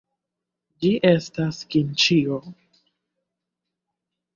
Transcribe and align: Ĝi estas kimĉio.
Ĝi 0.85 0.91
estas 1.11 1.61
kimĉio. 1.75 2.43